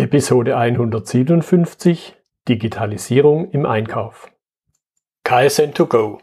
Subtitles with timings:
[0.00, 2.16] Episode 157
[2.48, 4.30] Digitalisierung im Einkauf.
[5.26, 6.20] KSN2Go.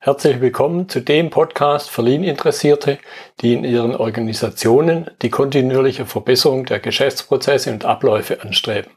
[0.00, 2.98] Herzlich willkommen zu dem Podcast für Lean-Interessierte,
[3.40, 8.90] die in ihren Organisationen die kontinuierliche Verbesserung der Geschäftsprozesse und Abläufe anstreben,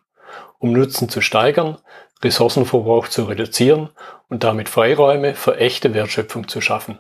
[0.57, 1.77] um Nutzen zu steigern,
[2.23, 3.89] Ressourcenverbrauch zu reduzieren
[4.29, 6.97] und damit Freiräume für echte Wertschöpfung zu schaffen,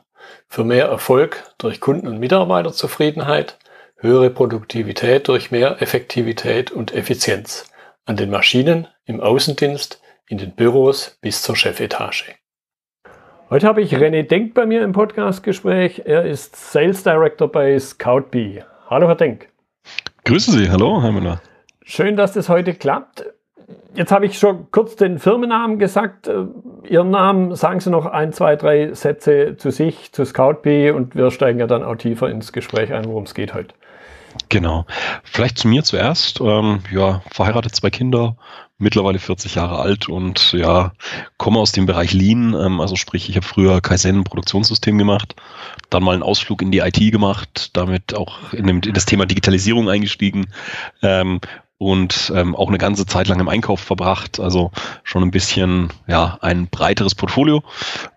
[0.47, 3.57] für mehr Erfolg durch Kunden- und Mitarbeiterzufriedenheit,
[4.03, 7.71] höhere Produktivität durch mehr Effektivität und Effizienz
[8.05, 12.35] an den Maschinen, im Außendienst, in den Büros bis zur Chefetage.
[13.49, 16.01] Heute habe ich René Denk bei mir im Podcastgespräch.
[16.05, 18.63] Er ist Sales Director bei ScoutBee.
[18.89, 19.47] Hallo, Herr Denk.
[20.25, 21.41] Grüße Sie, hallo, Herr Müller.
[21.83, 23.25] Schön, dass das heute klappt.
[23.95, 26.29] Jetzt habe ich schon kurz den Firmennamen gesagt.
[26.89, 31.31] Ihren Namen, sagen Sie noch ein, zwei, drei Sätze zu sich, zu ScoutBee und wir
[31.31, 33.73] steigen ja dann auch tiefer ins Gespräch ein, worum es geht heute.
[34.49, 34.85] Genau.
[35.23, 36.39] Vielleicht zu mir zuerst.
[36.41, 38.37] Ähm, ja, verheiratet, zwei Kinder,
[38.77, 40.91] mittlerweile 40 Jahre alt und ja,
[41.37, 42.53] komme aus dem Bereich Lean.
[42.53, 45.35] Ähm, also sprich, ich habe früher Kaizen Produktionssystem gemacht,
[45.89, 49.25] dann mal einen Ausflug in die IT gemacht, damit auch in, dem, in das Thema
[49.25, 50.47] Digitalisierung eingestiegen
[51.01, 51.39] ähm,
[51.77, 54.39] und ähm, auch eine ganze Zeit lang im Einkauf verbracht.
[54.39, 54.71] Also
[55.03, 57.63] schon ein bisschen ja ein breiteres Portfolio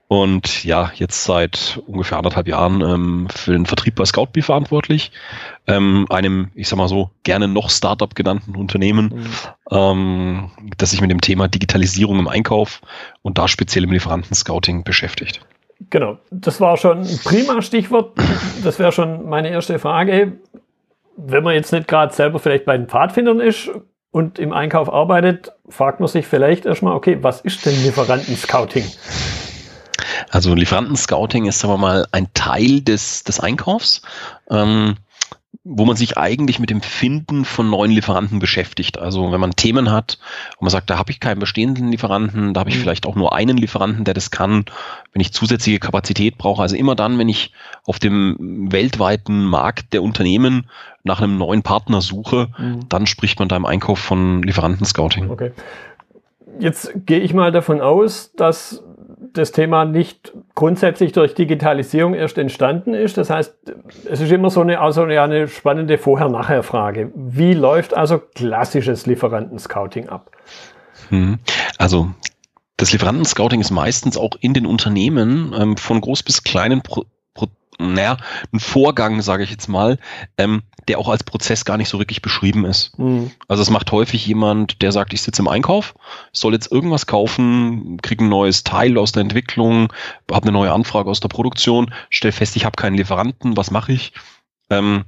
[0.08, 5.10] und ja, jetzt seit ungefähr anderthalb Jahren ähm, für den Vertrieb bei ScoutBee verantwortlich,
[5.66, 9.12] ähm, einem, ich sag mal so, gerne noch Startup genannten Unternehmen,
[9.70, 9.76] mhm.
[9.76, 12.82] ähm, das sich mit dem Thema Digitalisierung im Einkauf
[13.22, 15.40] und da speziell im Lieferanten-Scouting beschäftigt.
[15.90, 18.16] Genau, das war schon ein prima Stichwort.
[18.64, 20.38] Das wäre schon meine erste Frage.
[21.16, 23.70] Wenn man jetzt nicht gerade selber vielleicht bei den Pfadfindern ist
[24.10, 28.84] und im Einkauf arbeitet, fragt man sich vielleicht erstmal, okay, was ist denn Lieferanten-Scouting?
[30.30, 34.02] Also Lieferanten-Scouting ist, sagen wir mal, ein Teil des, des Einkaufs.
[34.50, 34.96] Ähm,
[35.68, 38.98] wo man sich eigentlich mit dem Finden von neuen Lieferanten beschäftigt.
[38.98, 40.18] Also wenn man Themen hat
[40.58, 42.82] und man sagt, da habe ich keinen bestehenden Lieferanten, da habe ich mhm.
[42.82, 44.66] vielleicht auch nur einen Lieferanten, der das kann,
[45.12, 46.62] wenn ich zusätzliche Kapazität brauche.
[46.62, 47.52] Also immer dann, wenn ich
[47.84, 50.70] auf dem weltweiten Markt der Unternehmen
[51.02, 52.88] nach einem neuen Partner suche, mhm.
[52.88, 55.30] dann spricht man da im Einkauf von Lieferanten-Scouting.
[55.30, 55.50] Okay.
[56.58, 58.82] Jetzt gehe ich mal davon aus, dass
[59.32, 63.16] das Thema nicht grundsätzlich durch Digitalisierung erst entstanden ist.
[63.18, 63.54] Das heißt,
[64.10, 67.12] es ist immer so eine, also eine spannende Vorher-Nachher-Frage.
[67.14, 70.30] Wie läuft also klassisches Lieferanten-Scouting ab?
[71.10, 71.38] Hm.
[71.78, 72.10] Also
[72.76, 77.04] das Lieferanten-Scouting ist meistens auch in den Unternehmen ähm, von groß bis kleinen Pro
[77.78, 78.16] naja,
[78.52, 79.98] ein Vorgang, sage ich jetzt mal,
[80.38, 82.98] ähm, der auch als Prozess gar nicht so wirklich beschrieben ist.
[82.98, 83.30] Mhm.
[83.48, 85.94] Also es macht häufig jemand, der sagt, ich sitze im Einkauf,
[86.32, 89.92] soll jetzt irgendwas kaufen, kriege ein neues Teil aus der Entwicklung,
[90.30, 93.92] habe eine neue Anfrage aus der Produktion, stell fest, ich habe keinen Lieferanten, was mache
[93.92, 94.12] ich?
[94.70, 95.04] Ähm,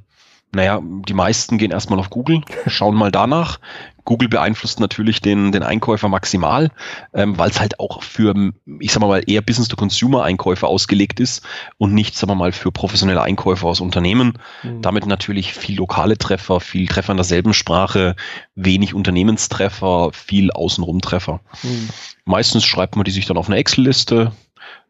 [0.53, 3.61] naja, die meisten gehen erstmal auf Google, schauen mal danach.
[4.05, 6.71] Google beeinflusst natürlich den, den Einkäufer maximal,
[7.13, 8.35] ähm, weil es halt auch für,
[8.81, 13.67] ich sag mal, eher Business-to-Consumer-Einkäufer ausgelegt ist und nicht, sagen wir mal, für professionelle Einkäufer
[13.67, 14.39] aus Unternehmen.
[14.63, 14.81] Mhm.
[14.81, 18.17] Damit natürlich viel lokale Treffer, viel Treffer in derselben Sprache,
[18.55, 21.41] wenig Unternehmenstreffer, viel Außenrum-Treffer.
[21.63, 21.91] Mhm.
[22.25, 24.33] Meistens schreibt man die sich dann auf eine Excel-Liste,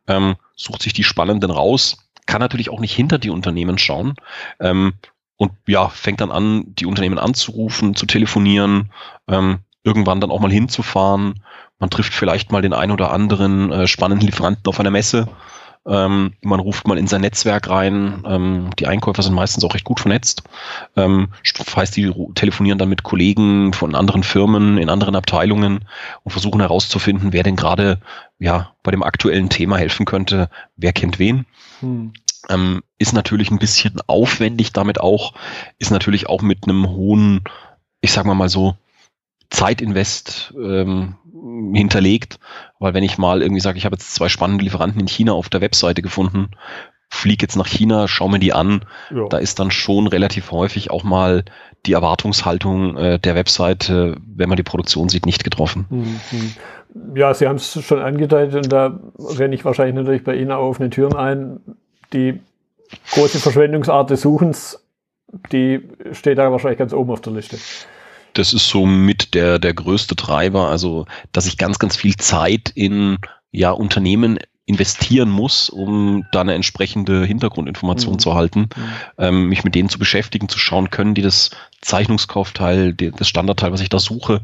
[0.07, 4.15] ähm, sucht sich die spannenden raus, kann natürlich auch nicht hinter die Unternehmen schauen.
[4.61, 4.93] Ähm,
[5.39, 8.91] und ja, fängt dann an, die Unternehmen anzurufen, zu telefonieren,
[9.29, 11.43] ähm, irgendwann dann auch mal hinzufahren.
[11.79, 15.29] Man trifft vielleicht mal den ein oder anderen äh, spannenden Lieferanten auf einer Messe.
[15.87, 18.25] Ähm, man ruft mal in sein Netzwerk rein.
[18.27, 20.43] Ähm, die Einkäufer sind meistens auch recht gut vernetzt.
[20.97, 21.29] Ähm,
[21.75, 25.87] heißt, die telefonieren dann mit Kollegen von anderen Firmen in anderen Abteilungen
[26.25, 28.01] und versuchen herauszufinden, wer denn gerade
[28.41, 30.51] ja bei dem aktuellen Thema helfen könnte.
[30.77, 31.47] Wer kennt wen?
[31.81, 32.13] Hm.
[32.49, 35.35] Ähm, ist natürlich ein bisschen aufwendig damit auch,
[35.79, 37.43] ist natürlich auch mit einem hohen,
[38.01, 38.77] ich sag mal mal so,
[39.51, 41.17] Zeitinvest ähm,
[41.75, 42.39] hinterlegt,
[42.79, 45.49] weil wenn ich mal irgendwie sage, ich habe jetzt zwei spannende Lieferanten in China auf
[45.49, 46.51] der Webseite gefunden,
[47.11, 49.27] fliege jetzt nach China, schaue mir die an, ja.
[49.29, 51.45] da ist dann schon relativ häufig auch mal
[51.87, 55.87] die Erwartungshaltung äh, der Webseite, wenn man die Produktion sieht, nicht getroffen.
[55.89, 56.21] Mhm.
[57.15, 60.69] Ja, Sie haben es schon angedeutet und da renne ich wahrscheinlich natürlich bei Ihnen auch
[60.69, 61.61] offene Türen ein
[62.13, 62.41] die
[63.13, 64.83] große Verschwendungsart des Suchens,
[65.53, 65.81] die
[66.13, 67.59] steht da wahrscheinlich ganz oben auf der Liste.
[68.35, 72.71] Das ist so mit der, der größte Treiber, also dass ich ganz, ganz viel Zeit
[72.75, 73.19] in
[73.51, 74.39] ja, Unternehmen
[74.69, 78.19] investieren muss, um da eine entsprechende Hintergrundinformation mhm.
[78.19, 78.93] zu erhalten, mhm.
[79.17, 81.51] ähm, mich mit denen zu beschäftigen, zu schauen, können die das
[81.81, 84.43] Zeichnungskaufteil, die, das Standardteil, was ich da suche,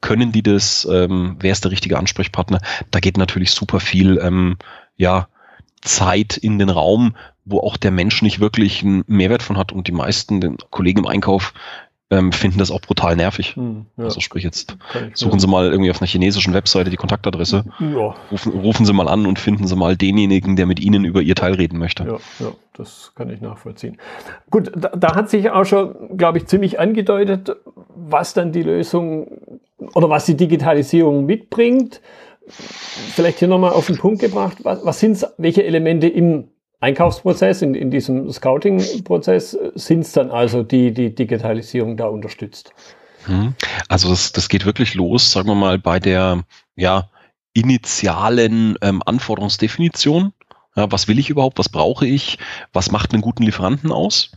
[0.00, 2.60] können die das, ähm, wer ist der richtige Ansprechpartner?
[2.90, 4.56] Da geht natürlich super viel, ähm,
[4.96, 5.28] ja,
[5.86, 9.88] Zeit in den Raum, wo auch der Mensch nicht wirklich einen Mehrwert von hat und
[9.88, 11.54] die meisten den Kollegen im Einkauf
[12.08, 13.56] ähm, finden das auch brutal nervig.
[13.56, 14.04] Hm, ja.
[14.04, 14.76] Also sprich jetzt,
[15.14, 18.14] suchen Sie mal irgendwie auf einer chinesischen Webseite die Kontaktadresse, ja.
[18.30, 21.34] rufen, rufen Sie mal an und finden Sie mal denjenigen, der mit Ihnen über Ihr
[21.34, 22.04] Teil reden möchte.
[22.04, 23.96] Ja, ja das kann ich nachvollziehen.
[24.50, 27.56] Gut, da, da hat sich auch schon, glaube ich, ziemlich angedeutet,
[27.96, 29.26] was dann die Lösung
[29.94, 32.00] oder was die Digitalisierung mitbringt.
[32.48, 36.48] Vielleicht hier nochmal auf den Punkt gebracht, was, was sind welche Elemente im
[36.80, 42.72] Einkaufsprozess, in, in diesem Scouting-Prozess, sind es dann also, die die Digitalisierung da unterstützt?
[43.24, 43.54] Hm.
[43.88, 46.44] Also das, das geht wirklich los, sagen wir mal, bei der
[46.76, 47.08] ja,
[47.54, 50.32] initialen ähm, Anforderungsdefinition.
[50.76, 51.58] Ja, was will ich überhaupt?
[51.58, 52.38] Was brauche ich?
[52.72, 54.30] Was macht einen guten Lieferanten aus?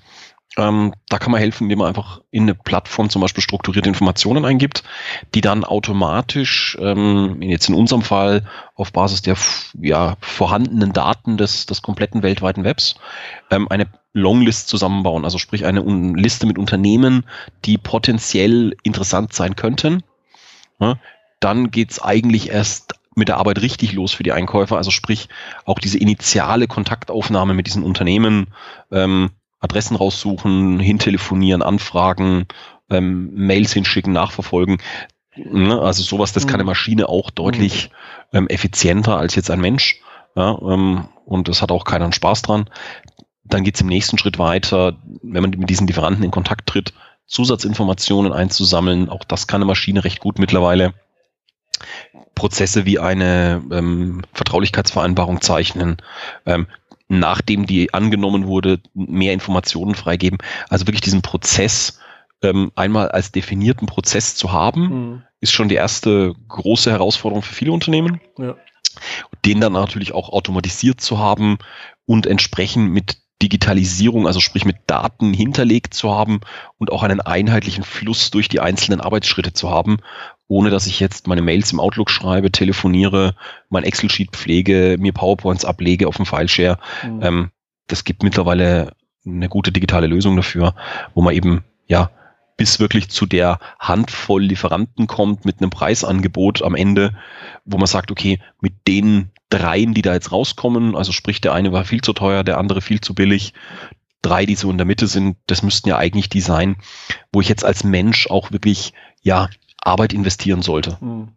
[0.57, 4.46] Ähm, da kann man helfen, indem man einfach in eine Plattform zum Beispiel strukturierte Informationen
[4.46, 4.84] eingibt,
[5.36, 8.44] die dann automatisch, ähm, jetzt in unserem Fall
[8.75, 9.38] auf Basis der
[9.80, 12.96] ja, vorhandenen Daten des, des kompletten weltweiten Webs,
[13.51, 17.25] ähm, eine Longlist zusammenbauen, also sprich eine Un Liste mit Unternehmen,
[17.66, 20.04] die potenziell interessant sein könnten.
[20.80, 20.98] Ja,
[21.40, 25.30] dann geht's eigentlich erst mit der Arbeit richtig los für die Einkäufer, also sprich
[25.66, 28.48] auch diese initiale Kontaktaufnahme mit diesen Unternehmen,
[28.92, 32.48] ähm, Adressen raussuchen, hintelefonieren, anfragen,
[32.90, 34.78] ähm, Mails hinschicken, nachverfolgen.
[35.36, 35.80] Ne?
[35.80, 36.50] Also sowas, das mhm.
[36.50, 37.90] kann eine Maschine auch deutlich
[38.32, 38.38] mhm.
[38.38, 40.02] ähm, effizienter als jetzt ein Mensch.
[40.36, 42.70] Ja, ähm, und das hat auch keiner Spaß dran.
[43.44, 46.94] Dann geht's im nächsten Schritt weiter, wenn man mit diesen Lieferanten in Kontakt tritt,
[47.26, 49.10] Zusatzinformationen einzusammeln.
[49.10, 50.94] Auch das kann eine Maschine recht gut mittlerweile.
[52.36, 55.98] Prozesse wie eine ähm, Vertraulichkeitsvereinbarung zeichnen,
[56.46, 56.68] ähm,
[57.10, 60.38] nachdem die angenommen wurde, mehr Informationen freigeben.
[60.70, 62.00] Also wirklich diesen Prozess
[62.42, 65.24] ähm, einmal als definierten Prozess zu haben, mhm.
[65.42, 68.22] ist schon die erste große Herausforderung für viele Unternehmen.
[68.38, 68.56] Ja.
[69.46, 71.58] Den dann natürlich auch automatisiert zu haben
[72.06, 76.42] und entsprechend mit Digitalisierung, also sprich mit Daten hinterlegt zu haben
[76.78, 80.00] und auch einen einheitlichen Fluss durch die einzelnen Arbeitsschritte zu haben,
[80.50, 83.36] ohne dass ich jetzt meine Mails im Outlook schreibe, telefoniere,
[83.69, 86.80] mein Excel-Sheet pflege, mir PowerPoints ablege auf dem Fileshare.
[87.06, 87.19] Mhm.
[87.22, 87.50] Ähm,
[87.88, 88.92] das gibt mittlerweile
[89.25, 90.74] eine gute digitale Lösung dafür,
[91.13, 92.10] wo man eben ja
[92.57, 97.16] bis wirklich zu der Handvoll Lieferanten kommt mit einem Preisangebot am Ende,
[97.63, 101.72] wo man sagt, okay, mit den dreien, die da jetzt rauskommen, also sprich der eine
[101.72, 103.54] war viel zu teuer, der andere viel zu billig,
[104.24, 106.75] drei, die so in der Mitte sind, das müssten ja eigentlich die sein,
[107.31, 109.48] wo ich jetzt als Mensch auch wirklich ja
[109.84, 110.98] Arbeit investieren sollte.
[111.02, 111.30] Mhm.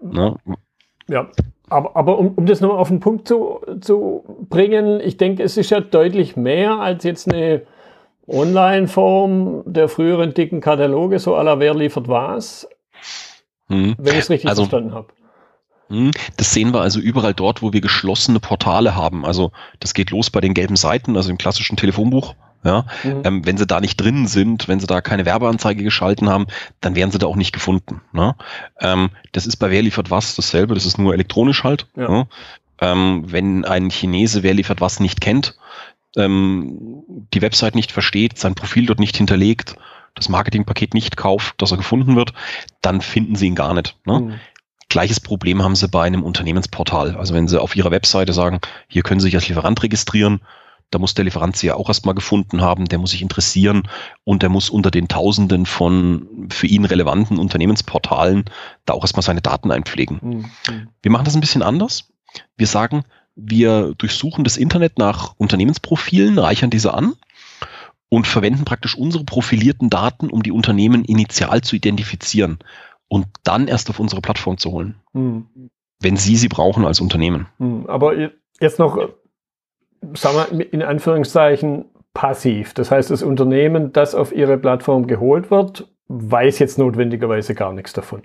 [0.00, 0.36] Ne?
[1.08, 1.28] Ja,
[1.68, 5.56] aber, aber um, um das nochmal auf den Punkt zu, zu bringen, ich denke, es
[5.56, 7.62] ist ja deutlich mehr als jetzt eine
[8.26, 12.68] Online-Form der früheren dicken Kataloge, so aller wer liefert was,
[13.68, 13.94] hm.
[13.98, 15.08] wenn ich es richtig also, verstanden habe.
[15.88, 19.24] Hm, das sehen wir also überall dort, wo wir geschlossene Portale haben.
[19.24, 22.34] Also das geht los bei den gelben Seiten, also im klassischen Telefonbuch.
[22.64, 23.22] Ja, mhm.
[23.24, 26.46] ähm, wenn sie da nicht drin sind, wenn sie da keine Werbeanzeige geschalten haben,
[26.80, 28.00] dann werden sie da auch nicht gefunden.
[28.12, 28.34] Ne?
[28.80, 31.86] Ähm, das ist bei Wer liefert was dasselbe, das ist nur elektronisch halt.
[31.96, 32.08] Ja.
[32.08, 32.26] Ne?
[32.80, 35.56] Ähm, wenn ein Chinese Wer liefert was nicht kennt,
[36.16, 39.76] ähm, die Website nicht versteht, sein Profil dort nicht hinterlegt,
[40.14, 42.32] das Marketingpaket nicht kauft, dass er gefunden wird,
[42.82, 43.96] dann finden sie ihn gar nicht.
[44.04, 44.20] Ne?
[44.20, 44.34] Mhm.
[44.88, 47.16] Gleiches Problem haben sie bei einem Unternehmensportal.
[47.16, 50.40] Also wenn sie auf ihrer Webseite sagen, hier können Sie sich als Lieferant registrieren,
[50.90, 53.88] da muss der Lieferant sie ja auch erstmal gefunden haben, der muss sich interessieren
[54.24, 58.46] und der muss unter den Tausenden von für ihn relevanten Unternehmensportalen
[58.86, 60.18] da auch erstmal seine Daten einpflegen.
[60.22, 60.88] Mhm.
[61.02, 62.08] Wir machen das ein bisschen anders.
[62.56, 67.14] Wir sagen, wir durchsuchen das Internet nach Unternehmensprofilen, reichern diese an
[68.08, 72.58] und verwenden praktisch unsere profilierten Daten, um die Unternehmen initial zu identifizieren
[73.08, 74.96] und dann erst auf unsere Plattform zu holen.
[75.12, 75.70] Mhm.
[76.00, 77.48] Wenn Sie sie brauchen als Unternehmen.
[77.58, 77.86] Mhm.
[77.86, 78.14] Aber
[78.60, 78.96] jetzt noch
[80.14, 82.74] sagen wir in Anführungszeichen passiv.
[82.74, 87.92] Das heißt, das Unternehmen, das auf ihre Plattform geholt wird, weiß jetzt notwendigerweise gar nichts
[87.92, 88.22] davon.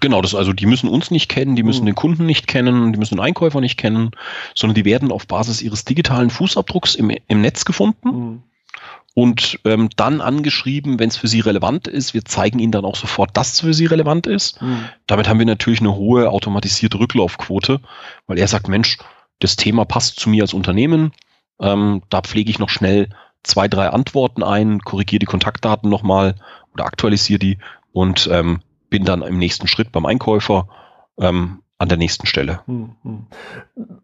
[0.00, 1.86] Genau, das also, die müssen uns nicht kennen, die müssen mhm.
[1.86, 4.12] den Kunden nicht kennen, die müssen den Einkäufer nicht kennen,
[4.54, 8.42] sondern die werden auf Basis ihres digitalen Fußabdrucks im, im Netz gefunden mhm.
[9.14, 12.14] und ähm, dann angeschrieben, wenn es für sie relevant ist.
[12.14, 14.62] Wir zeigen ihnen dann auch sofort, dass es für sie relevant ist.
[14.62, 14.84] Mhm.
[15.06, 17.80] Damit haben wir natürlich eine hohe automatisierte Rücklaufquote,
[18.26, 18.98] weil er sagt, Mensch,
[19.44, 21.12] das Thema passt zu mir als Unternehmen.
[21.60, 23.08] Ähm, da pflege ich noch schnell
[23.42, 26.34] zwei, drei Antworten ein, korrigiere die Kontaktdaten nochmal
[26.72, 27.58] oder aktualisiere die
[27.92, 28.60] und ähm,
[28.90, 30.68] bin dann im nächsten Schritt beim Einkäufer
[31.18, 32.60] ähm, an der nächsten Stelle.
[32.66, 33.26] Hm, hm.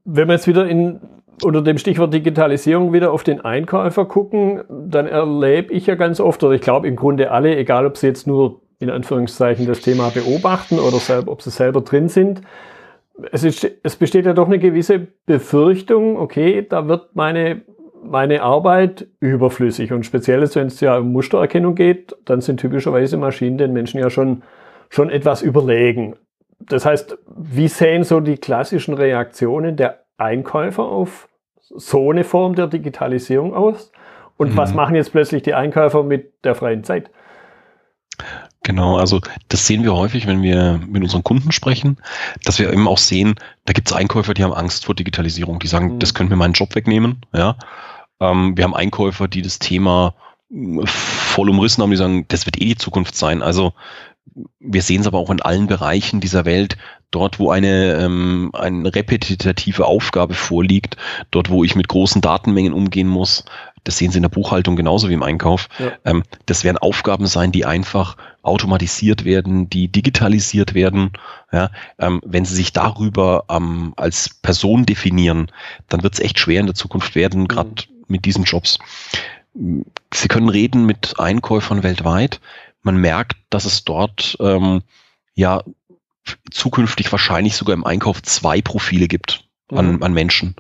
[0.05, 1.01] Wenn wir jetzt wieder in,
[1.43, 6.43] unter dem Stichwort Digitalisierung wieder auf den Einkäufer gucken, dann erlebe ich ja ganz oft,
[6.45, 10.11] oder ich glaube im Grunde alle, egal ob sie jetzt nur in Anführungszeichen das Thema
[10.11, 12.43] beobachten oder selber, ob sie selber drin sind,
[13.33, 17.63] es, ist, es besteht ja doch eine gewisse Befürchtung, okay, da wird meine
[18.03, 19.93] meine Arbeit überflüssig.
[19.93, 24.11] Und speziell, wenn es ja um Mustererkennung geht, dann sind typischerweise Maschinen den Menschen ja
[24.11, 24.43] schon,
[24.89, 26.17] schon etwas überlegen.
[26.61, 31.29] Das heißt, wie sehen so die klassischen Reaktionen der Einkäufer auf
[31.61, 33.93] so eine Form der Digitalisierung aus?
[34.37, 34.57] Und mhm.
[34.57, 37.11] was machen jetzt plötzlich die Einkäufer mit der freien Zeit?
[38.63, 41.97] Genau, also das sehen wir häufig, wenn wir mit unseren Kunden sprechen,
[42.45, 45.67] dass wir eben auch sehen, da gibt es Einkäufer, die haben Angst vor Digitalisierung, die
[45.67, 45.99] sagen, mhm.
[45.99, 47.25] das könnte mir meinen Job wegnehmen.
[47.33, 47.57] Ja,
[48.21, 50.15] ähm, wir haben Einkäufer, die das Thema
[50.51, 53.43] äh, voll umrissen haben, die sagen, das wird eh die Zukunft sein.
[53.43, 53.73] Also
[54.59, 56.77] wir sehen es aber auch in allen Bereichen dieser Welt,
[57.11, 60.97] dort wo eine, ähm, eine repetitive Aufgabe vorliegt,
[61.31, 63.45] dort wo ich mit großen Datenmengen umgehen muss,
[63.85, 65.69] das sehen Sie in der Buchhaltung genauso wie im Einkauf.
[65.79, 65.93] Ja.
[66.05, 71.13] Ähm, das werden Aufgaben sein, die einfach automatisiert werden, die digitalisiert werden.
[71.53, 75.51] Ja, ähm, wenn Sie sich darüber ähm, als Person definieren,
[75.89, 78.05] dann wird es echt schwer in der Zukunft werden, gerade mhm.
[78.09, 78.79] mit diesen Jobs.
[80.13, 82.41] Sie können reden mit Einkäufern weltweit.
[82.83, 84.83] Man merkt, dass es dort ähm,
[85.35, 85.63] ja
[86.51, 90.03] zukünftig wahrscheinlich sogar im Einkauf zwei Profile gibt an, mhm.
[90.03, 90.55] an Menschen.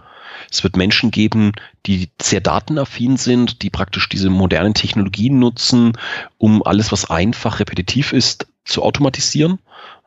[0.50, 1.52] Es wird Menschen geben,
[1.86, 5.92] die sehr datenaffin sind, die praktisch diese modernen Technologien nutzen,
[6.38, 9.58] um alles, was einfach repetitiv ist, zu automatisieren.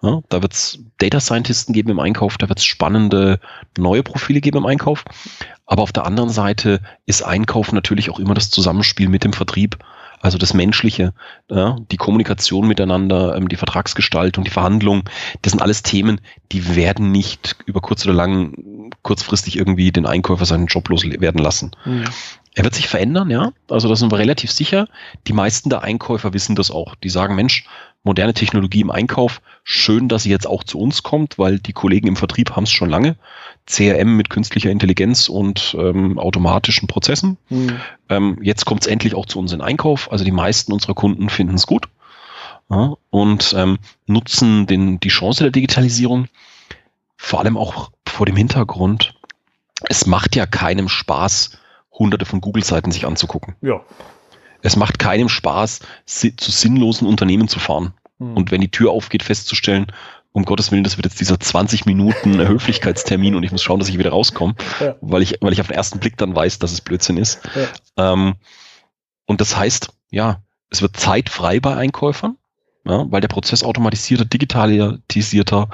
[0.02, 3.40] Ja, da wird es Data Scientisten geben im Einkauf, da wird es spannende
[3.78, 5.06] neue Profile geben im Einkauf.
[5.66, 9.78] Aber auf der anderen Seite ist Einkauf natürlich auch immer das Zusammenspiel mit dem Vertrieb.
[10.24, 11.14] Also das Menschliche,
[11.52, 15.04] ja, die Kommunikation miteinander, ähm, die Vertragsgestaltung, die Verhandlung,
[15.42, 16.22] das sind alles Themen,
[16.54, 21.72] die werden nicht über kurz oder lang kurzfristig irgendwie den Einkäufer seinen Job loswerden lassen.
[21.84, 22.06] Mhm.
[22.56, 23.52] Er wird sich verändern, ja.
[23.70, 24.88] Also da sind wir relativ sicher.
[25.28, 26.96] Die meisten der Einkäufer wissen das auch.
[26.96, 27.66] Die sagen, Mensch,
[28.04, 32.08] moderne Technologie im Einkauf, schön, dass sie jetzt auch zu uns kommt, weil die Kollegen
[32.08, 33.16] im Vertrieb haben es schon lange.
[33.66, 37.38] CRM mit künstlicher Intelligenz und ähm, automatischen Prozessen.
[37.50, 37.80] Mhm.
[38.10, 40.12] Ähm, jetzt kommt es endlich auch zu uns in Einkauf.
[40.12, 41.88] Also die meisten unserer Kunden finden es gut
[42.70, 46.28] ja, und ähm, nutzen den, die Chance der Digitalisierung.
[47.18, 49.16] Vor allem auch vor dem Hintergrund,
[49.88, 51.58] es macht ja keinem Spaß,
[51.94, 53.56] hunderte von Google-Seiten sich anzugucken.
[53.62, 53.82] Ja.
[54.62, 57.94] Es macht keinem Spaß, zu sinnlosen Unternehmen zu fahren.
[58.18, 58.38] Mhm.
[58.38, 59.88] Und wenn die Tür aufgeht, festzustellen,
[60.32, 63.90] um Gottes Willen, das wird jetzt dieser 20 Minuten Höflichkeitstermin und ich muss schauen, dass
[63.90, 64.96] ich wieder rauskomme, ja.
[65.02, 67.40] weil, ich, weil ich auf den ersten Blick dann weiß, dass es Blödsinn ist.
[67.56, 68.14] Ja.
[68.14, 68.36] Ähm,
[69.26, 72.38] und das heißt, ja, es wird Zeit frei bei Einkäufern,
[72.86, 75.70] ja, weil der Prozess automatisierter, digitalisierter,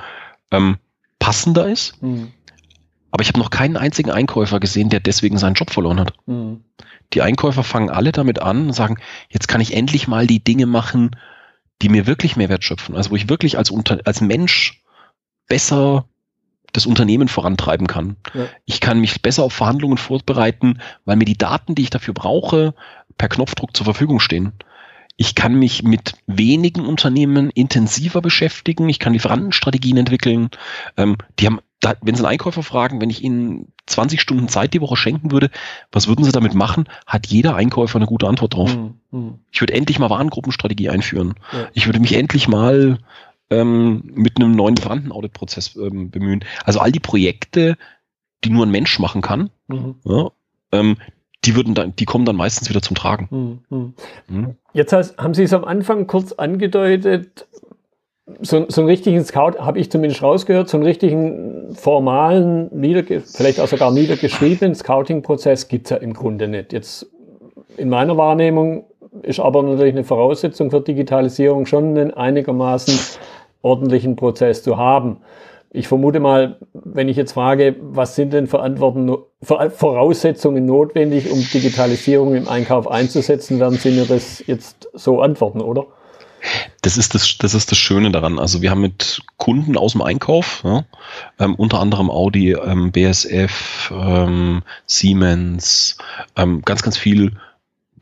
[0.52, 0.78] ähm,
[1.20, 2.02] passender ist.
[2.02, 2.34] Mhm.
[3.12, 6.14] Aber ich habe noch keinen einzigen Einkäufer gesehen, der deswegen seinen Job verloren hat.
[6.28, 6.64] Mhm.
[7.14, 8.98] Die Einkäufer fangen alle damit an und sagen,
[9.30, 11.16] jetzt kann ich endlich mal die Dinge machen,
[11.82, 12.96] die mir wirklich Mehrwert schöpfen.
[12.96, 14.84] Also wo ich wirklich als, Unter als Mensch
[15.48, 16.06] besser
[16.72, 18.16] das Unternehmen vorantreiben kann.
[18.34, 18.46] Ja.
[18.66, 22.76] Ich kann mich besser auf Verhandlungen vorbereiten, weil mir die Daten, die ich dafür brauche,
[23.18, 24.54] per Knopfdruck zur Verfügung stehen.
[25.18, 28.88] Ich kann mich mit wenigen Unternehmen intensiver beschäftigen.
[28.88, 30.50] Ich kann Lieferantenstrategien entwickeln.
[30.96, 34.74] Ähm, die haben da, wenn Sie einen Einkäufer fragen, wenn ich Ihnen 20 Stunden Zeit
[34.74, 35.50] die Woche schenken würde,
[35.92, 36.86] was würden Sie damit machen?
[37.08, 38.78] Hat jeder Einkäufer eine gute Antwort drauf.
[39.12, 39.40] Mhm.
[39.52, 41.36] Ich würde endlich mal Warengruppenstrategie einführen.
[41.54, 41.68] Ja.
[41.74, 43.00] Ich würde mich endlich mal
[43.50, 46.44] ähm, mit einem neuen Lieferantenaudit-Prozess ähm, bemühen.
[46.66, 47.78] Also all die Projekte,
[48.44, 49.96] die nur ein Mensch machen kann, mhm.
[50.04, 50.32] ja,
[50.72, 50.98] ähm,
[51.46, 53.62] die würden dann, die kommen dann meistens wieder zum Tragen.
[53.70, 53.94] Mhm.
[54.28, 54.56] Mhm.
[54.74, 57.48] Jetzt hast, haben Sie es am Anfang kurz angedeutet,
[58.42, 62.70] so, so einen richtigen Scout, habe ich zumindest rausgehört, so einen richtigen formalen,
[63.26, 66.72] vielleicht auch sogar niedergeschriebenen Scouting-Prozess gibt es ja im Grunde nicht.
[66.74, 67.08] Jetzt
[67.78, 68.86] in meiner Wahrnehmung
[69.24, 72.94] ist aber natürlich eine Voraussetzung für Digitalisierung schon einen einigermaßen
[73.62, 75.18] ordentlichen Prozess zu haben.
[75.72, 82.48] Ich vermute mal, wenn ich jetzt frage, was sind denn Voraussetzungen notwendig, um Digitalisierung im
[82.48, 85.86] Einkauf einzusetzen, werden Sie mir das jetzt so antworten, oder?
[86.82, 88.40] Das ist das, das ist das Schöne daran.
[88.40, 90.86] Also wir haben mit Kunden aus dem Einkauf, ja,
[91.40, 95.98] ähm, unter anderem Audi, ähm, BSF, ähm, Siemens,
[96.36, 97.34] ähm, ganz, ganz viel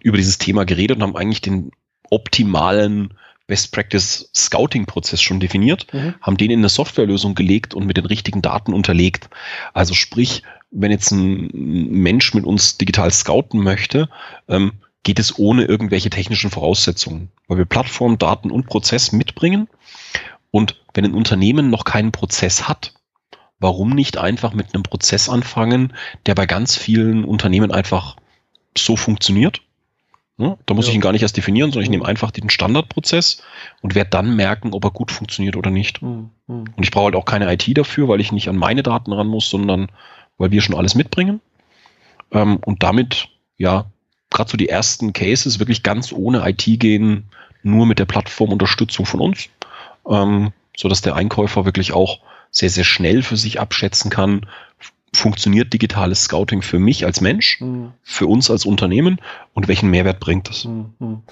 [0.01, 1.72] über dieses Thema geredet und haben eigentlich den
[2.10, 3.13] optimalen
[3.48, 6.15] Best Practice Scouting Prozess schon definiert, mhm.
[6.22, 9.29] haben den in eine Softwarelösung gelegt und mit den richtigen Daten unterlegt.
[9.74, 14.10] Also sprich, wenn jetzt ein Mensch mit uns digital scouten möchte,
[14.50, 14.74] ähm,
[15.08, 19.70] geht es ohne irgendwelche technischen Voraussetzungen, weil wir Plattform, Daten und Prozess mitbringen.
[20.52, 22.94] Und wenn ein Unternehmen noch keinen Prozess hat,
[23.58, 25.94] warum nicht einfach mit einem Prozess anfangen,
[26.26, 28.18] der bei ganz vielen Unternehmen einfach
[28.78, 29.62] so funktioniert?
[30.38, 30.90] Ja, da muss ja.
[30.90, 33.42] ich ihn gar nicht erst definieren, sondern ich nehme einfach den Standardprozess
[33.82, 36.02] und werde dann merken, ob er gut funktioniert oder nicht.
[36.02, 36.32] Mhm.
[36.48, 39.28] Und ich brauche halt auch keine IT dafür, weil ich nicht an meine Daten ran
[39.28, 39.88] muss, sondern
[40.38, 41.40] weil wir schon alles mitbringen.
[42.34, 43.86] Ähm, und damit ja,
[44.38, 47.25] gerade so die ersten Cases wirklich ganz ohne IT gehen,
[47.63, 49.50] nur mit der Plattformunterstützung von uns,
[50.08, 52.20] ähm, so dass der Einkäufer wirklich auch
[52.51, 54.46] sehr, sehr schnell für sich abschätzen kann,
[55.13, 57.94] funktioniert digitales Scouting für mich als Mensch, mhm.
[58.03, 59.20] für uns als Unternehmen
[59.53, 60.65] und welchen Mehrwert bringt es?
[60.65, 61.24] Mhm.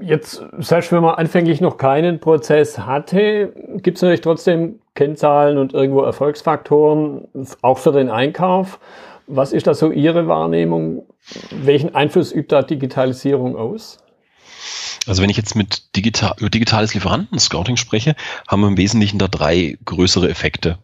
[0.00, 5.74] Jetzt, selbst wenn man anfänglich noch keinen Prozess hatte, gibt es natürlich trotzdem Kennzahlen und
[5.74, 7.28] irgendwo Erfolgsfaktoren,
[7.60, 8.80] auch für den Einkauf.
[9.26, 11.06] Was ist da so Ihre Wahrnehmung?
[11.50, 13.98] Welchen Einfluss übt da Digitalisierung aus?
[15.06, 18.16] Also wenn ich jetzt mit digital, über digitales Lieferanten-Scouting spreche,
[18.48, 20.78] haben wir im Wesentlichen da drei größere Effekte.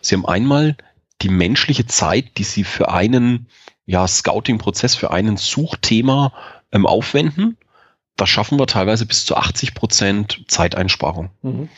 [0.00, 0.76] Sie haben einmal
[1.22, 3.48] die menschliche Zeit, die Sie für einen
[3.86, 6.32] ja, Scouting-Prozess, für einen Suchthema
[6.72, 7.56] ähm, aufwenden.
[8.16, 11.30] Da schaffen wir teilweise bis zu 80 Prozent Zeiteinsparung.
[11.42, 11.68] Mhm.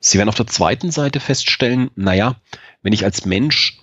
[0.00, 2.36] Sie werden auf der zweiten Seite feststellen, naja,
[2.82, 3.81] wenn ich als Mensch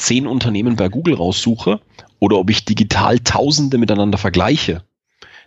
[0.00, 1.80] zehn Unternehmen bei Google raussuche
[2.18, 4.82] oder ob ich digital Tausende miteinander vergleiche,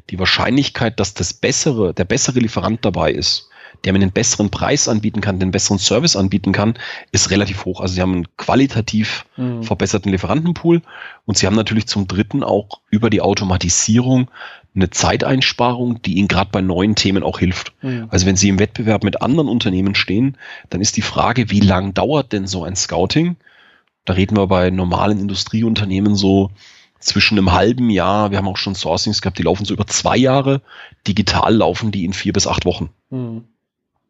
[0.10, 3.50] die Wahrscheinlichkeit, dass das bessere, der bessere Lieferant dabei ist,
[3.83, 6.75] der mir einen besseren Preis anbieten kann, den besseren Service anbieten kann,
[7.12, 7.81] ist relativ hoch.
[7.81, 9.63] Also sie haben einen qualitativ mhm.
[9.63, 10.81] verbesserten Lieferantenpool
[11.25, 14.29] und sie haben natürlich zum dritten auch über die Automatisierung
[14.75, 17.74] eine Zeiteinsparung, die ihnen gerade bei neuen Themen auch hilft.
[17.81, 18.07] Mhm.
[18.10, 20.38] Also wenn sie im Wettbewerb mit anderen Unternehmen stehen,
[20.69, 23.36] dann ist die Frage, wie lang dauert denn so ein Scouting?
[24.05, 26.51] Da reden wir bei normalen Industrieunternehmen so
[27.00, 30.17] zwischen einem halben Jahr, wir haben auch schon Sourcings gehabt, die laufen so über zwei
[30.17, 30.62] Jahre,
[31.07, 32.89] digital laufen die in vier bis acht Wochen.
[33.10, 33.43] Mhm.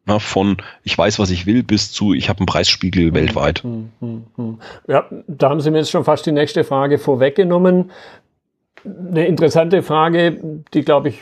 [0.06, 3.14] Na, von ich weiß, was ich will, bis zu ich habe einen Preisspiegel mhm.
[3.14, 3.64] weltweit.
[3.64, 4.58] Mhm.
[4.86, 7.90] Ja, da haben Sie mir jetzt schon fast die nächste Frage vorweggenommen.
[8.84, 11.20] Eine interessante Frage, die, glaube ich,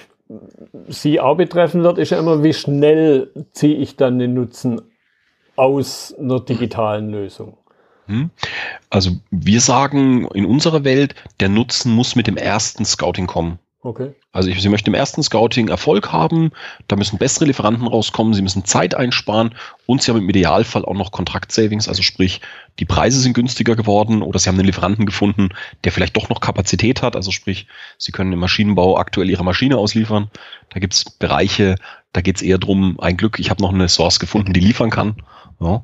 [0.89, 4.81] Sie auch betreffen wird, ist ja immer, wie schnell ziehe ich dann den Nutzen
[5.57, 7.59] aus einer digitalen Lösung?
[8.07, 8.31] Hm?
[8.91, 13.59] Also wir sagen in unserer Welt, der Nutzen muss mit dem ersten Scouting kommen.
[13.85, 14.13] Okay.
[14.31, 16.53] Also ich, Sie möchten im ersten Scouting Erfolg haben,
[16.87, 19.57] da müssen bessere Lieferanten rauskommen, Sie müssen Zeit einsparen
[19.87, 22.41] und Sie haben im Idealfall auch noch Kontrakt-Savings, also sprich,
[22.79, 25.49] die Preise sind günstiger geworden oder Sie haben einen Lieferanten gefunden,
[25.83, 27.67] der vielleicht doch noch Kapazität hat, also sprich,
[27.99, 30.31] Sie können im Maschinenbau aktuell Ihre Maschine ausliefern.
[30.71, 31.75] Da gibt es Bereiche,
[32.13, 34.91] da geht es eher drum, ein Glück, ich habe noch eine Source gefunden, die liefern
[34.91, 35.17] kann.
[35.59, 35.83] Ja.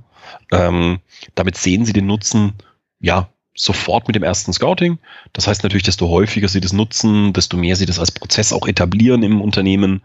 [0.52, 1.00] Ähm,
[1.34, 2.54] damit sehen Sie den Nutzen,
[3.00, 4.98] ja, sofort mit dem ersten Scouting.
[5.32, 8.68] Das heißt natürlich, desto häufiger Sie das nutzen, desto mehr Sie das als Prozess auch
[8.68, 10.02] etablieren im Unternehmen,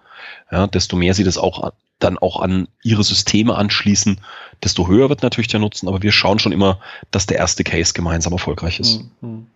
[0.52, 4.19] ja, desto mehr Sie das auch dann auch an Ihre Systeme anschließen,
[4.63, 5.88] desto höher wird natürlich der Nutzen.
[5.88, 6.80] Aber wir schauen schon immer,
[7.12, 9.47] dass der erste Case gemeinsam erfolgreich ist mhm.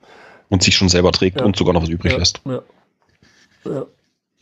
[0.49, 1.45] und sich schon selber trägt ja.
[1.45, 2.19] und sogar noch was übrig ja.
[2.19, 2.41] lässt.
[2.45, 3.85] Ja.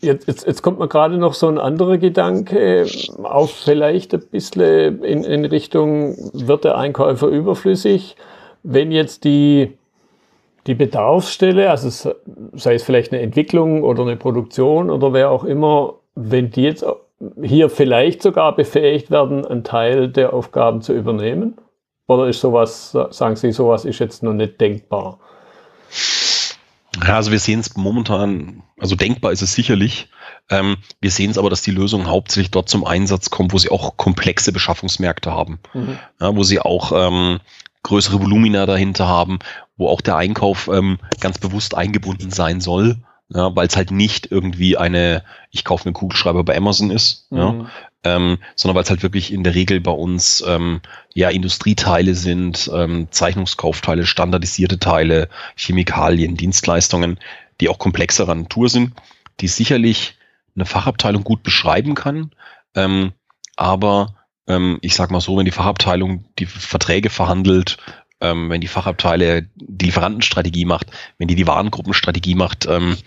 [0.05, 2.85] Jetzt, jetzt, jetzt kommt mir gerade noch so ein anderer Gedanke,
[3.23, 8.15] auch vielleicht ein bisschen in, in Richtung, wird der Einkäufer überflüssig?
[8.61, 9.77] Wenn jetzt die,
[10.67, 12.13] die Bedarfsstelle, also
[12.53, 16.85] sei es vielleicht eine Entwicklung oder eine Produktion oder wer auch immer, wenn die jetzt
[17.41, 21.55] hier vielleicht sogar befähigt werden, einen Teil der Aufgaben zu übernehmen?
[22.07, 25.19] Oder ist sowas, sagen Sie, sowas ist jetzt noch nicht denkbar?
[27.03, 30.09] Ja, also wir sehen es momentan, also denkbar ist es sicherlich.
[30.49, 33.69] Ähm, wir sehen es aber, dass die Lösungen hauptsächlich dort zum Einsatz kommen, wo sie
[33.69, 35.97] auch komplexe Beschaffungsmärkte haben, mhm.
[36.21, 37.39] ja, wo sie auch ähm,
[37.83, 39.39] größere Volumina dahinter haben,
[39.77, 42.97] wo auch der Einkauf ähm, ganz bewusst eingebunden sein soll,
[43.35, 47.37] ja, weil es halt nicht irgendwie eine, ich kaufe einen Kugelschreiber bei Amazon ist, mhm.
[47.37, 47.65] ja,
[48.05, 50.79] ähm, sondern weil es halt wirklich in der Regel bei uns ähm,
[51.13, 57.19] ja Industrieteile sind, ähm, Zeichnungskaufteile, standardisierte Teile, Chemikalien, Dienstleistungen,
[57.59, 58.93] die auch komplexerer Natur sind,
[59.41, 60.17] die sicherlich
[60.55, 62.31] eine Fachabteilung gut beschreiben kann,
[62.73, 63.11] ähm,
[63.57, 64.15] aber
[64.47, 67.77] ähm, ich sag mal so, wenn die Fachabteilung die Verträge verhandelt,
[68.21, 72.97] ähm, wenn die Fachabteile die Lieferantenstrategie macht, wenn die die Warengruppenstrategie macht, ähm,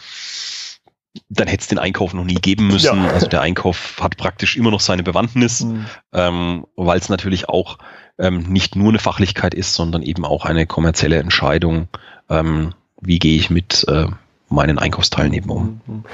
[1.29, 3.05] dann hätte es den Einkauf noch nie geben müssen.
[3.05, 3.11] Ja.
[3.11, 5.87] Also der Einkauf hat praktisch immer noch seine Bewandtnis, mhm.
[6.13, 7.79] ähm, weil es natürlich auch
[8.19, 11.89] ähm, nicht nur eine Fachlichkeit ist, sondern eben auch eine kommerzielle Entscheidung,
[12.29, 14.07] ähm, wie gehe ich mit äh,
[14.49, 15.81] meinen Einkaufsteilnehmern um.
[15.87, 16.05] Mhm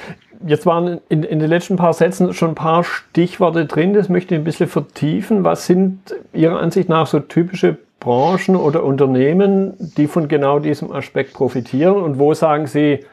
[0.47, 4.35] jetzt waren in, in, den letzten paar Sätzen schon ein paar Stichworte drin, das möchte
[4.35, 5.45] ich ein bisschen vertiefen.
[5.45, 11.33] Was sind Ihrer Ansicht nach so typische Branchen oder Unternehmen, die von genau diesem Aspekt
[11.33, 11.97] profitieren?
[11.97, 13.05] Und wo sagen Sie,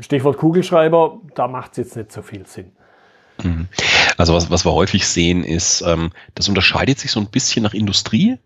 [0.00, 2.70] Stichwort Kugelschreiber, da macht es jetzt nicht so viel Sinn?
[3.42, 3.68] Mhm.
[4.16, 7.74] Also was, was wir häufig sehen ist, ähm, das unterscheidet sich so ein bisschen nach
[7.74, 8.38] Industrie.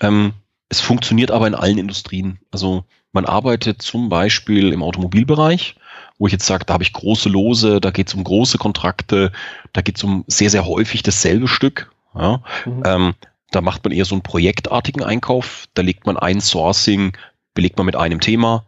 [0.00, 0.32] Ähm,
[0.68, 2.38] es funktioniert aber in allen Industrien.
[2.50, 5.76] Also man arbeitet zum Beispiel im Automobilbereich
[6.18, 9.32] wo ich jetzt sage, da habe ich große Lose, da geht es um große Kontrakte,
[9.72, 11.90] da geht es um sehr, sehr häufig dasselbe Stück.
[12.14, 12.42] Ja?
[12.66, 12.82] Mhm.
[12.84, 13.14] Ähm,
[13.50, 17.16] da macht man eher so einen projektartigen Einkauf, da legt man ein Sourcing,
[17.54, 18.66] belegt man mit einem Thema.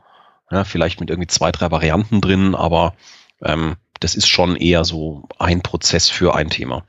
[0.50, 2.94] Ja, vielleicht mit irgendwie zwei, drei Varianten drin, aber
[3.42, 6.84] ähm, das ist schon eher so ein Prozess für ein Thema.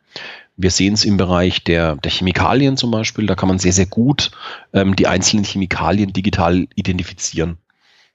[0.58, 3.26] Wir sehen es im Bereich der, der Chemikalien zum Beispiel.
[3.26, 4.32] Da kann man sehr, sehr gut
[4.74, 7.58] ähm, die einzelnen Chemikalien digital identifizieren.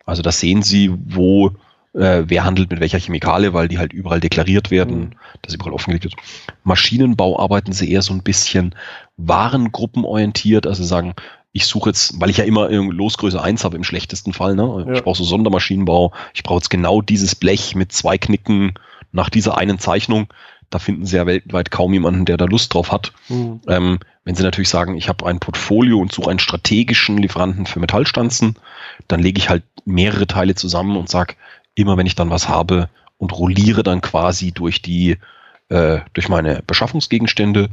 [0.05, 1.53] Also da sehen Sie, wo
[1.97, 5.11] äh, wer handelt mit welcher Chemikalie, weil die halt überall deklariert werden, mhm.
[5.43, 6.17] dass überall offengelegt wird.
[6.63, 8.75] Maschinenbau arbeiten sie eher so ein bisschen
[9.17, 11.15] warengruppenorientiert, also sagen,
[11.53, 14.85] ich suche jetzt, weil ich ja immer Losgröße 1 habe im schlechtesten Fall, ne?
[14.87, 14.93] Ja.
[14.93, 18.75] Ich brauche so Sondermaschinenbau, ich brauche jetzt genau dieses Blech mit zwei Knicken
[19.13, 20.27] nach dieser einen Zeichnung.
[20.69, 23.13] Da finden Sie ja weltweit kaum jemanden, der da Lust drauf hat.
[23.31, 23.61] Mhm.
[23.69, 27.81] Ähm, wenn Sie natürlich sagen, ich habe ein Portfolio und suche einen strategischen Lieferanten für
[27.81, 28.57] Metallstanzen,
[29.09, 31.37] dann lege ich halt mehrere Teile zusammen und sage,
[31.77, 35.19] immer wenn ich dann was habe und rolliere dann quasi durch die,
[35.69, 37.71] äh, durch meine Beschaffungsgegenstände.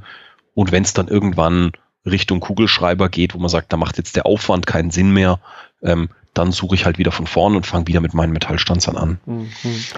[0.53, 1.71] Und wenn es dann irgendwann
[2.05, 5.39] Richtung Kugelschreiber geht, wo man sagt, da macht jetzt der Aufwand keinen Sinn mehr,
[5.81, 9.19] ähm, dann suche ich halt wieder von vorn und fange wieder mit meinen Metallstanzern an.
[9.25, 9.49] Mhm.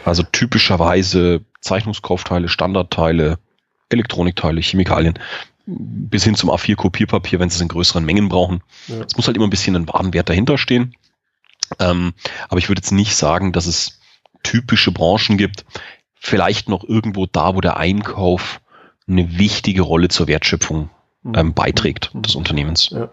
[0.04, 3.40] Also typischerweise Zeichnungskaufteile, Standardteile,
[3.90, 5.18] Elektronikteile, Chemikalien,
[5.66, 8.62] bis hin zum A4-Kopierpapier, wenn sie es in größeren Mengen brauchen.
[8.88, 9.06] Es ja.
[9.16, 10.96] muss halt immer ein bisschen ein Warenwert dahinter stehen.
[11.80, 12.14] Ähm,
[12.50, 14.00] aber ich würde jetzt nicht sagen, dass es
[14.44, 15.66] typische Branchen gibt.
[16.16, 18.62] Vielleicht noch irgendwo da, wo der Einkauf
[19.08, 20.90] eine wichtige Rolle zur Wertschöpfung
[21.26, 21.54] ähm, mhm.
[21.54, 22.22] beiträgt mhm.
[22.22, 22.90] des Unternehmens.
[22.90, 23.10] Ja.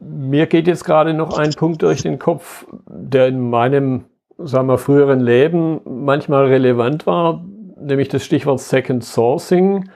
[0.00, 4.04] Mir geht jetzt gerade noch ein Punkt durch den Kopf, der in meinem,
[4.38, 7.44] sagen wir, früheren Leben manchmal relevant war,
[7.80, 9.90] nämlich das Stichwort Second Sourcing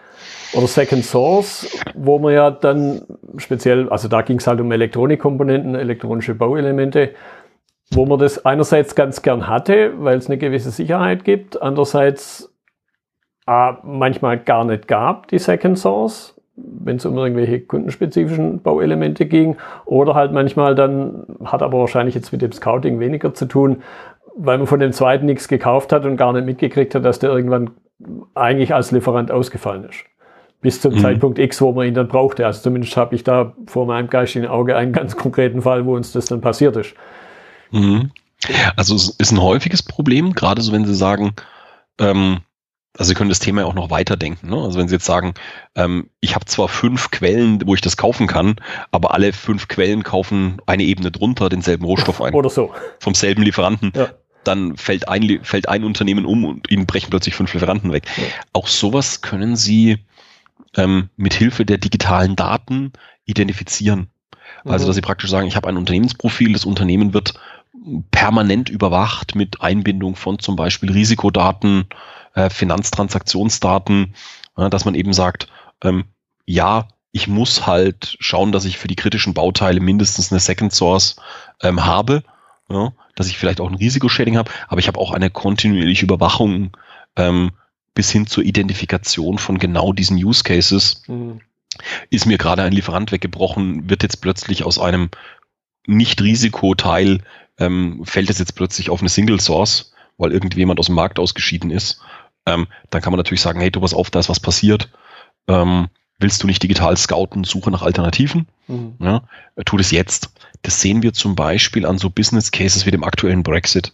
[0.54, 3.02] oder Second Source, wo man ja dann
[3.36, 7.12] speziell, also da ging es halt um Elektronikkomponenten, elektronische Bauelemente,
[7.90, 12.52] wo man das einerseits ganz gern hatte, weil es eine gewisse Sicherheit gibt, andererseits
[13.46, 19.56] äh, manchmal gar nicht gab, die Second Source, wenn es um irgendwelche kundenspezifischen Bauelemente ging,
[19.84, 23.82] oder halt manchmal dann, hat aber wahrscheinlich jetzt mit dem Scouting weniger zu tun,
[24.36, 27.30] weil man von dem zweiten nichts gekauft hat und gar nicht mitgekriegt hat, dass der
[27.30, 27.70] irgendwann
[28.34, 30.04] eigentlich als Lieferant ausgefallen ist.
[30.60, 30.98] Bis zum mhm.
[30.98, 32.44] Zeitpunkt X, wo man ihn dann brauchte.
[32.44, 36.12] Also zumindest habe ich da vor meinem geistigen Auge einen ganz konkreten Fall, wo uns
[36.12, 36.94] das dann passiert ist.
[37.70, 38.10] Mhm.
[38.76, 41.34] Also es ist ein häufiges Problem, gerade so, wenn Sie sagen,
[41.98, 42.40] ähm,
[42.96, 44.48] also Sie können das Thema ja auch noch weiterdenken.
[44.48, 44.56] Ne?
[44.56, 45.34] Also wenn Sie jetzt sagen,
[45.74, 48.56] ähm, ich habe zwar fünf Quellen, wo ich das kaufen kann,
[48.90, 52.34] aber alle fünf Quellen kaufen eine Ebene drunter denselben Rohstoff ein.
[52.34, 52.72] Oder so.
[53.00, 53.92] Vom selben Lieferanten.
[53.94, 54.08] Ja.
[54.44, 58.04] Dann fällt ein, fällt ein Unternehmen um und ihnen brechen plötzlich fünf Lieferanten weg.
[58.16, 58.24] Ja.
[58.52, 59.98] Auch sowas können Sie
[60.76, 62.92] ähm, mit Hilfe der digitalen Daten
[63.24, 64.08] identifizieren.
[64.64, 64.88] Also, mhm.
[64.88, 67.34] dass Sie praktisch sagen, ich habe ein Unternehmensprofil, das Unternehmen wird
[68.10, 71.86] permanent überwacht mit Einbindung von zum Beispiel Risikodaten,
[72.34, 74.14] äh, Finanztransaktionsdaten,
[74.56, 75.48] äh, dass man eben sagt,
[75.82, 76.04] ähm,
[76.44, 81.16] ja, ich muss halt schauen, dass ich für die kritischen Bauteile mindestens eine Second Source
[81.62, 82.22] ähm, habe,
[82.68, 86.76] ja, dass ich vielleicht auch ein Risikoshading habe, aber ich habe auch eine kontinuierliche Überwachung
[87.16, 87.52] ähm,
[87.94, 91.02] bis hin zur Identifikation von genau diesen Use Cases.
[91.06, 91.40] Mhm.
[92.10, 95.10] Ist mir gerade ein Lieferant weggebrochen, wird jetzt plötzlich aus einem
[95.86, 97.22] Nicht-Risikoteil
[97.58, 101.70] ähm, fällt es jetzt plötzlich auf eine Single Source, weil irgendjemand aus dem Markt ausgeschieden
[101.70, 102.00] ist,
[102.46, 104.88] ähm, dann kann man natürlich sagen, hey, du pass auf, da ist was passiert.
[105.48, 105.88] Ähm,
[106.18, 108.46] willst du nicht digital scouten, suche nach Alternativen?
[108.68, 108.94] Mhm.
[109.00, 109.22] Ja,
[109.64, 110.30] tu das jetzt.
[110.62, 113.92] Das sehen wir zum Beispiel an so Business Cases wie dem aktuellen Brexit.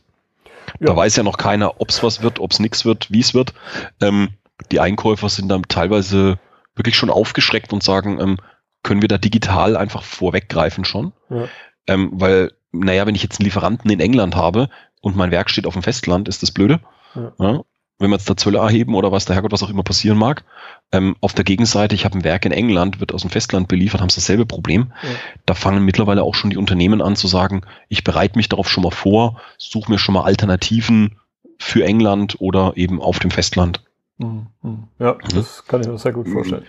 [0.80, 0.88] Ja.
[0.88, 3.34] Da weiß ja noch keiner, ob es was wird, ob es nichts wird, wie es
[3.34, 3.52] wird.
[4.00, 4.30] Ähm,
[4.70, 6.38] die Einkäufer sind dann teilweise
[6.76, 8.38] wirklich schon aufgeschreckt und sagen, ähm,
[8.82, 11.12] können wir da digital einfach vorweggreifen schon?
[11.30, 11.48] Ja.
[11.86, 14.68] Ähm, weil naja, wenn ich jetzt einen Lieferanten in England habe
[15.00, 16.80] und mein Werk steht auf dem Festland, ist das blöde.
[17.14, 17.32] Ja.
[17.38, 17.60] Ja,
[17.98, 20.44] wenn wir jetzt da Zölle erheben oder was der Herrgott, was auch immer passieren mag.
[20.90, 24.00] Ähm, auf der Gegenseite, ich habe ein Werk in England, wird aus dem Festland beliefert,
[24.00, 24.92] haben sie dasselbe Problem.
[25.02, 25.08] Ja.
[25.46, 28.82] Da fangen mittlerweile auch schon die Unternehmen an zu sagen, ich bereite mich darauf schon
[28.82, 31.16] mal vor, suche mir schon mal Alternativen
[31.58, 33.84] für England oder eben auf dem Festland.
[34.18, 34.46] Mhm.
[34.62, 34.84] mhm.
[34.98, 36.64] Ja, das kann ich mir sehr gut vorstellen.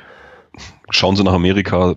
[0.91, 1.95] Schauen Sie nach Amerika,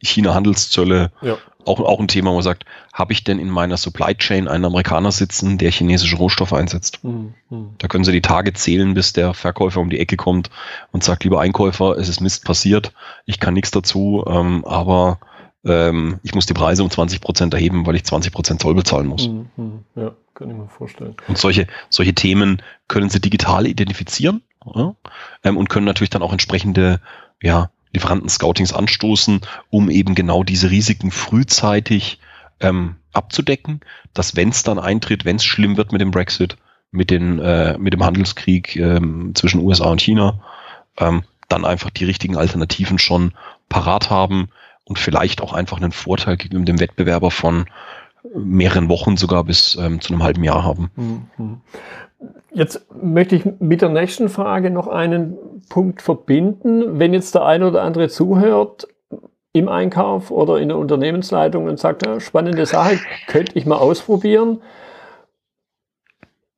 [0.00, 3.76] China Handelszölle, ja auch, auch ein Thema, wo man sagt, habe ich denn in meiner
[3.76, 7.02] Supply Chain einen Amerikaner sitzen, der chinesische Rohstoffe einsetzt?
[7.02, 7.34] Mhm.
[7.78, 10.50] Da können Sie die Tage zählen, bis der Verkäufer um die Ecke kommt
[10.92, 12.92] und sagt, lieber Einkäufer, es ist Mist passiert,
[13.26, 15.18] ich kann nichts dazu, ähm, aber
[15.64, 19.06] ähm, ich muss die Preise um 20 Prozent erheben, weil ich 20 Prozent Zoll bezahlen
[19.06, 19.28] muss.
[19.28, 19.84] Mhm.
[19.96, 21.16] Ja, kann ich mir vorstellen.
[21.28, 24.42] Und solche, solche Themen können Sie digital identifizieren
[24.74, 24.94] ja,
[25.42, 27.00] ähm, und können natürlich dann auch entsprechende
[27.42, 32.18] ja, Lieferanten-Scoutings anstoßen, um eben genau diese Risiken frühzeitig
[32.60, 33.80] ähm, abzudecken,
[34.12, 36.56] dass wenn es dann eintritt, wenn es schlimm wird mit dem Brexit,
[36.90, 40.40] mit, den, äh, mit dem Handelskrieg ähm, zwischen USA und China,
[40.98, 43.32] ähm, dann einfach die richtigen Alternativen schon
[43.68, 44.48] parat haben
[44.84, 47.66] und vielleicht auch einfach einen Vorteil gegenüber dem Wettbewerber von
[48.34, 50.90] mehreren Wochen sogar bis ähm, zu einem halben Jahr haben.
[52.52, 55.36] Jetzt möchte ich mit der nächsten Frage noch einen
[55.68, 56.98] Punkt verbinden.
[56.98, 58.86] Wenn jetzt der eine oder andere zuhört
[59.52, 64.60] im Einkauf oder in der Unternehmensleitung und sagt, ja, spannende Sache, könnte ich mal ausprobieren.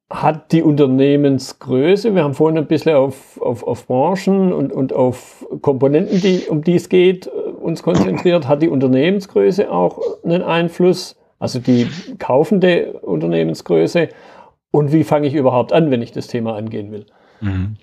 [0.08, 5.44] Hat die Unternehmensgröße, wir haben vorhin ein bisschen auf, auf, auf Branchen und, und auf
[5.60, 11.58] Komponenten, die, um die es geht, uns konzentriert, hat die Unternehmensgröße auch einen Einfluss, also
[11.58, 14.08] die kaufende Unternehmensgröße
[14.76, 17.06] und wie fange ich überhaupt an, wenn ich das Thema angehen will.
[17.40, 17.76] Mhm.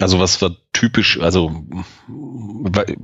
[0.00, 1.64] Also was war typisch, also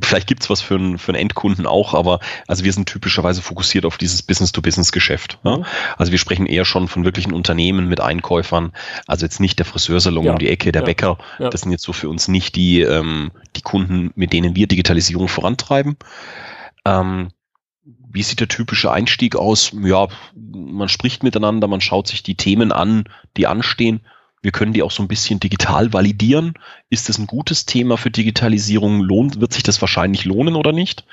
[0.03, 2.18] vielleicht gibt's was für, einen, für einen Endkunden auch, aber
[2.49, 5.38] also wir sind typischerweise fokussiert auf dieses Business-to-Business-Geschäft.
[5.44, 5.59] Ja?
[5.59, 5.64] Mhm.
[5.97, 8.73] Also wir sprechen eher schon von wirklichen Unternehmen mit Einkäufern,
[9.07, 10.33] also jetzt nicht der Friseursalon ja.
[10.33, 10.87] um die Ecke, der ja.
[10.87, 11.18] Bäcker.
[11.38, 15.29] Das sind jetzt so für uns nicht die, ähm, die Kunden, mit denen wir Digitalisierung
[15.29, 15.97] vorantreiben.
[16.85, 17.29] Ähm,
[18.11, 19.73] wie sieht der typische Einstieg aus?
[19.83, 23.05] Ja, man spricht miteinander, man schaut sich die Themen an,
[23.37, 24.01] die anstehen.
[24.40, 26.55] Wir können die auch so ein bisschen digital validieren.
[26.90, 29.01] Ist das ein gutes Thema für Digitalisierung?
[29.01, 31.05] Lohnt, wird sich das wahrscheinlich lohnen oder nicht?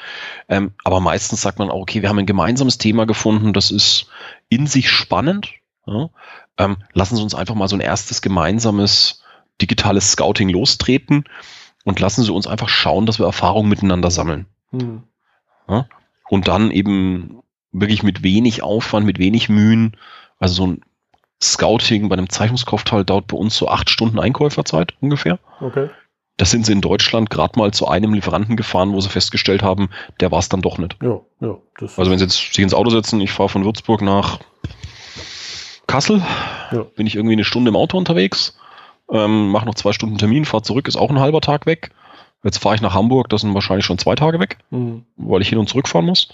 [0.48, 4.08] Ähm, aber meistens sagt man auch, okay, wir haben ein gemeinsames Thema gefunden, das ist
[4.50, 5.54] in sich spannend.
[5.88, 6.10] Ja?
[6.58, 9.24] Ähm, lassen Sie uns einfach mal so ein erstes gemeinsames
[9.60, 11.24] digitales Scouting lostreten
[11.84, 14.46] und lassen Sie uns einfach schauen, dass wir Erfahrungen miteinander sammeln.
[14.72, 15.04] Hm.
[15.68, 15.88] Ja?
[16.30, 19.98] Und dann eben wirklich mit wenig Aufwand, mit wenig Mühen,
[20.40, 20.82] also so ein
[21.42, 25.40] Scouting bei einem Zeichnungskaufteil dauert bei uns so acht Stunden Einkäuferzeit ungefähr.
[25.60, 25.90] Okay.
[26.38, 29.90] Das sind sie in Deutschland gerade mal zu einem Lieferanten gefahren, wo sie festgestellt haben,
[30.20, 30.98] der war es dann doch nicht.
[31.02, 31.58] Ja, ja.
[31.80, 34.40] also wenn sie jetzt sich ins Auto setzen, ich fahre von Würzburg nach
[35.88, 36.22] Kassel,
[36.72, 36.84] ja.
[36.96, 38.58] bin ich irgendwie eine Stunde im Auto unterwegs,
[39.10, 41.92] ähm, mache noch zwei Stunden Termin, fahre zurück, ist auch ein halber Tag weg.
[42.46, 45.04] Jetzt fahre ich nach Hamburg, das sind wahrscheinlich schon zwei Tage weg, mhm.
[45.18, 46.30] weil ich hin und zurück fahren muss.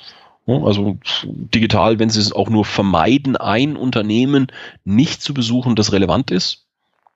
[0.46, 4.48] Also digital, wenn Sie es auch nur vermeiden, ein Unternehmen
[4.84, 6.66] nicht zu besuchen, das relevant ist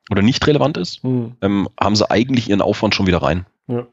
[0.10, 1.36] oder nicht relevant ist, mhm.
[1.42, 3.46] ähm, haben Sie eigentlich Ihren Aufwand schon wieder rein.
[3.68, 3.86] Ja.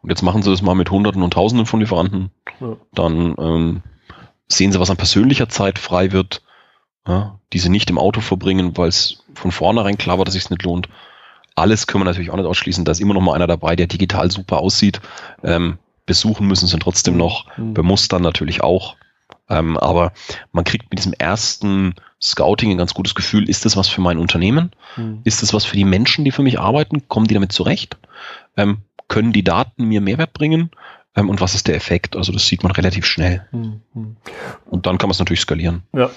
[0.00, 2.30] Und jetzt machen Sie das mal mit Hunderten und Tausenden von Lieferanten.
[2.60, 2.76] Ja.
[2.92, 3.82] Dann ähm,
[4.46, 6.42] sehen Sie, was an persönlicher Zeit frei wird,
[7.04, 10.44] ja, die Sie nicht im Auto verbringen, weil es von vornherein klar war, dass es
[10.44, 10.88] sich nicht lohnt
[11.62, 12.84] alles können wir natürlich auch nicht ausschließen.
[12.84, 15.00] Da ist immer noch mal einer dabei, der digital super aussieht.
[15.44, 17.72] Ähm, besuchen müssen sie trotzdem noch, mhm.
[17.72, 18.96] bemustern natürlich auch.
[19.48, 20.12] Ähm, aber
[20.50, 24.18] man kriegt mit diesem ersten Scouting ein ganz gutes Gefühl, ist das was für mein
[24.18, 24.72] Unternehmen?
[24.96, 25.20] Mhm.
[25.22, 27.06] Ist das was für die Menschen, die für mich arbeiten?
[27.06, 27.96] Kommen die damit zurecht?
[28.56, 30.70] Ähm, können die Daten mir Mehrwert bringen?
[31.14, 32.16] Ähm, und was ist der Effekt?
[32.16, 33.46] Also das sieht man relativ schnell.
[33.52, 34.16] Mhm.
[34.66, 35.84] Und dann kann man es natürlich skalieren.
[35.94, 36.10] Ja.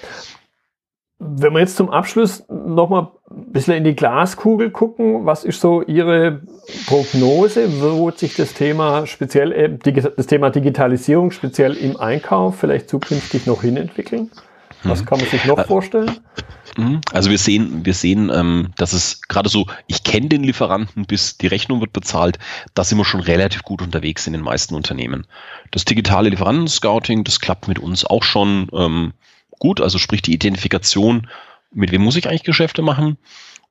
[1.17, 5.81] Wenn wir jetzt zum Abschluss nochmal ein bisschen in die Glaskugel gucken, was ist so
[5.81, 6.41] Ihre
[6.87, 7.81] Prognose?
[7.81, 9.77] Wo wird sich das Thema speziell, äh,
[10.17, 14.29] das Thema Digitalisierung speziell im Einkauf vielleicht zukünftig noch hinentwickeln?
[14.83, 15.05] Was mhm.
[15.05, 16.11] kann man sich noch äh, vorstellen?
[16.77, 17.01] Mhm.
[17.13, 21.37] Also wir sehen, wir sehen, ähm, dass es gerade so, ich kenne den Lieferanten, bis
[21.37, 22.39] die Rechnung wird bezahlt,
[22.73, 25.25] da sind wir schon relativ gut unterwegs in den meisten Unternehmen.
[25.71, 28.67] Das digitale Lieferanten-Scouting, das klappt mit uns auch schon.
[29.59, 31.27] Gut, also sprich die Identifikation,
[31.71, 33.17] mit wem muss ich eigentlich Geschäfte machen.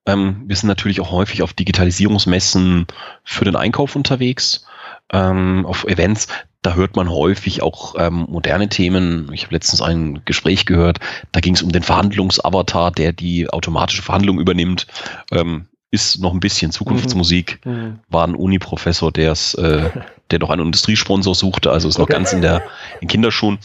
[0.06, 2.86] Ähm, wir sind natürlich auch häufig auf Digitalisierungsmessen
[3.22, 4.66] für den Einkauf unterwegs,
[5.12, 6.28] ähm, auf Events.
[6.62, 9.30] Da hört man häufig auch ähm, moderne Themen.
[9.32, 10.98] Ich habe letztens ein Gespräch gehört,
[11.32, 14.86] da ging es um den Verhandlungsavatar, der die automatische Verhandlung übernimmt.
[15.30, 17.60] Ähm, ist noch ein bisschen Zukunftsmusik.
[17.64, 17.72] Mhm.
[17.72, 17.98] mhm.
[18.08, 19.90] War ein Uni-Professor, der es, äh,
[20.30, 22.14] der doch einen Industriesponsor suchte, also ist noch okay.
[22.14, 22.62] ganz in der
[23.00, 23.58] in Kinderschuhen.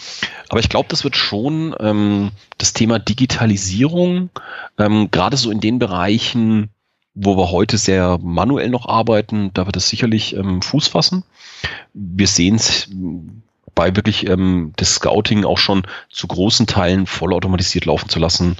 [0.49, 4.29] Aber ich glaube, das wird schon ähm, das Thema Digitalisierung,
[4.77, 6.69] ähm, gerade so in den Bereichen,
[7.15, 11.23] wo wir heute sehr manuell noch arbeiten, da wird es sicherlich ähm, Fuß fassen.
[11.93, 12.89] Wir sehen es
[13.75, 18.57] bei wirklich ähm, das Scouting auch schon zu großen Teilen vollautomatisiert laufen zu lassen,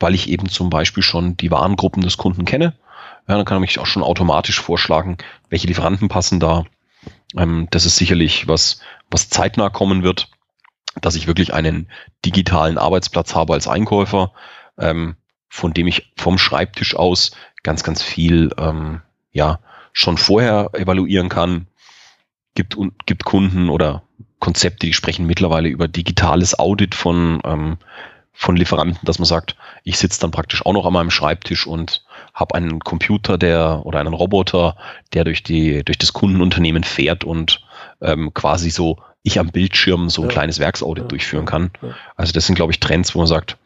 [0.00, 2.74] weil ich eben zum Beispiel schon die Warengruppen des Kunden kenne
[3.28, 5.16] ja, dann kann mich auch schon automatisch vorschlagen,
[5.48, 6.64] welche Lieferanten passen da.
[7.36, 10.28] Ähm, das ist sicherlich was, was zeitnah kommen wird,
[11.00, 11.88] dass ich wirklich einen
[12.24, 14.32] digitalen Arbeitsplatz habe als Einkäufer,
[14.78, 15.16] ähm,
[15.48, 19.60] von dem ich vom Schreibtisch aus ganz, ganz viel ähm, ja
[19.92, 21.66] schon vorher evaluieren kann.
[22.54, 24.02] Gibt, gibt Kunden oder
[24.38, 27.78] Konzepte, die sprechen mittlerweile über digitales Audit von, ähm,
[28.32, 32.04] von Lieferanten, dass man sagt, ich sitze dann praktisch auch noch an meinem Schreibtisch und
[32.34, 34.76] habe einen Computer, der oder einen Roboter,
[35.12, 37.64] der durch die durch das Kundenunternehmen fährt und
[38.00, 40.32] ähm, quasi so ich am Bildschirm so ein ja.
[40.32, 41.08] kleines Werksaudit ja.
[41.08, 41.70] durchführen kann.
[41.80, 41.94] Ja.
[42.16, 43.56] Also das sind, glaube ich, Trends, wo man sagt,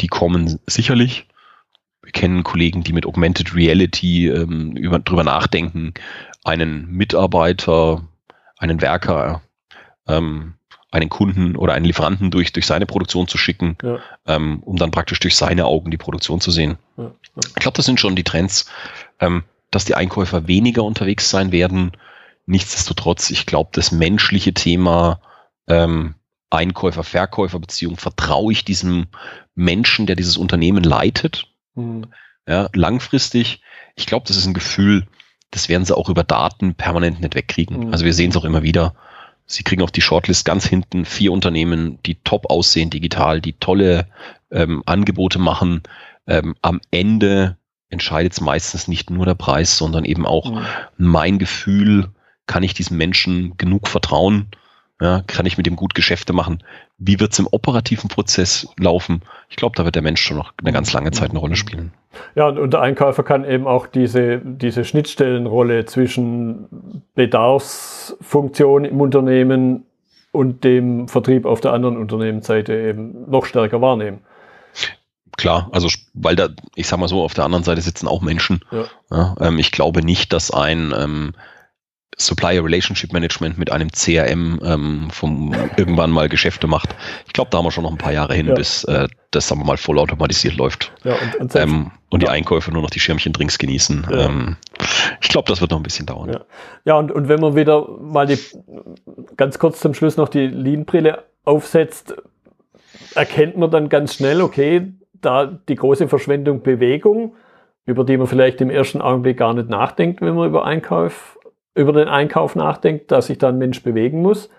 [0.00, 1.26] die kommen sicherlich.
[2.02, 5.94] Wir kennen Kollegen, die mit Augmented Reality ähm, über, drüber nachdenken,
[6.44, 8.02] einen Mitarbeiter,
[8.56, 9.42] einen Werker
[10.06, 10.54] ähm,
[10.90, 13.98] einen Kunden oder einen Lieferanten durch, durch seine Produktion zu schicken, ja.
[14.26, 16.78] ähm, um dann praktisch durch seine Augen die Produktion zu sehen.
[16.96, 17.10] Ja, ja.
[17.34, 18.70] Ich glaube, das sind schon die Trends,
[19.20, 21.92] ähm, dass die Einkäufer weniger unterwegs sein werden.
[22.46, 25.20] Nichtsdestotrotz, ich glaube, das menschliche Thema
[25.66, 26.14] ähm,
[26.50, 29.08] Einkäufer-Verkäufer-Beziehung, vertraue ich diesem
[29.54, 32.06] Menschen, der dieses Unternehmen leitet, mhm.
[32.46, 33.60] ja, langfristig.
[33.96, 35.06] Ich glaube, das ist ein Gefühl,
[35.50, 37.88] das werden sie auch über Daten permanent nicht wegkriegen.
[37.88, 37.92] Mhm.
[37.92, 38.94] Also wir sehen es auch immer wieder.
[39.50, 44.06] Sie kriegen auf die Shortlist ganz hinten vier Unternehmen, die top aussehen digital, die tolle
[44.50, 45.82] ähm, Angebote machen.
[46.26, 47.56] Ähm, am Ende
[47.88, 50.66] entscheidet es meistens nicht nur der Preis, sondern eben auch mhm.
[50.98, 52.10] mein Gefühl,
[52.46, 54.48] kann ich diesem Menschen genug vertrauen?
[55.00, 56.64] Ja, kann ich mit dem gut Geschäfte machen?
[56.98, 59.22] Wie wird es im operativen Prozess laufen?
[59.48, 61.92] Ich glaube, da wird der Mensch schon noch eine ganz lange Zeit eine Rolle spielen.
[62.34, 69.84] Ja, und der Einkäufer kann eben auch diese, diese Schnittstellenrolle zwischen Bedarfsfunktion im Unternehmen
[70.32, 74.18] und dem Vertrieb auf der anderen Unternehmensseite eben noch stärker wahrnehmen.
[75.36, 78.60] Klar, also weil da, ich sag mal so, auf der anderen Seite sitzen auch Menschen.
[78.72, 78.84] Ja.
[79.10, 81.34] Ja, ähm, ich glaube nicht, dass ein ähm,
[82.18, 86.94] Supplier Relationship Management mit einem CRM ähm, vom irgendwann mal Geschäfte macht.
[87.26, 88.54] Ich glaube, da haben wir schon noch ein paar Jahre hin, ja.
[88.54, 90.92] bis äh, das, sagen wir mal, vollautomatisiert läuft.
[91.04, 94.06] Ja, und, und, ähm, und die Einkäufer nur noch die Schirmchen Drinks genießen.
[94.10, 94.26] Ja.
[94.26, 94.56] Ähm,
[95.20, 96.30] ich glaube, das wird noch ein bisschen dauern.
[96.32, 96.40] Ja,
[96.84, 98.38] ja und, und wenn man wieder mal die
[99.36, 102.14] ganz kurz zum Schluss noch die Lean-Brille aufsetzt,
[103.14, 107.36] erkennt man dann ganz schnell, okay, da die große Verschwendung Bewegung,
[107.86, 111.37] über die man vielleicht im ersten Augenblick gar nicht nachdenkt, wenn man über Einkauf
[111.78, 114.50] über den Einkauf nachdenkt, dass sich da ein Mensch bewegen muss,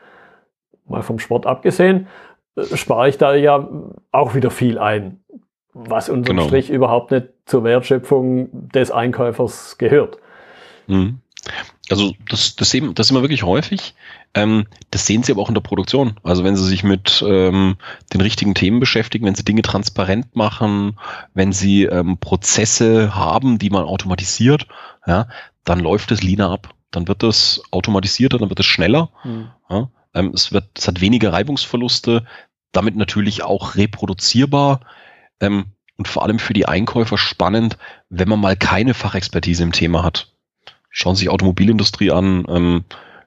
[0.87, 2.07] mal vom Sport abgesehen,
[2.55, 3.67] äh, spare ich da ja
[4.11, 5.19] auch wieder viel ein,
[5.73, 6.47] was unterm genau.
[6.47, 10.17] Strich überhaupt nicht zur Wertschöpfung des Einkäufers gehört.
[10.87, 11.19] Mhm.
[11.89, 13.95] Also das, das, sehen, das sehen wir wirklich häufig.
[14.35, 16.19] Ähm, das sehen Sie aber auch in der Produktion.
[16.23, 17.77] Also wenn Sie sich mit ähm,
[18.13, 20.99] den richtigen Themen beschäftigen, wenn Sie Dinge transparent machen,
[21.33, 24.67] wenn Sie ähm, Prozesse haben, die man automatisiert,
[25.07, 25.27] ja,
[25.65, 29.09] dann läuft es leaner ab dann wird das automatisierter, dann wird es schneller.
[29.23, 29.49] Mhm.
[29.69, 32.25] Ja, ähm, es, wird, es hat weniger Reibungsverluste,
[32.71, 34.81] damit natürlich auch reproduzierbar
[35.39, 35.65] ähm,
[35.97, 37.77] und vor allem für die Einkäufer spannend,
[38.09, 40.31] wenn man mal keine Fachexpertise im Thema hat.
[40.89, 42.83] Schauen Sie sich Automobilindustrie an, ähm,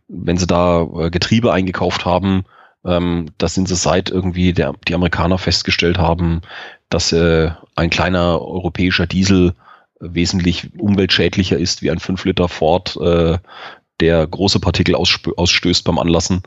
[0.08, 2.44] wenn Sie da äh, Getriebe eingekauft haben,
[2.84, 6.42] ähm, da sind sie seit irgendwie der, die Amerikaner festgestellt haben,
[6.88, 9.54] dass äh, ein kleiner europäischer Diesel
[10.02, 13.38] wesentlich umweltschädlicher ist wie ein 5 Liter Ford, äh,
[14.00, 16.42] der große Partikel ausstößt beim Anlassen.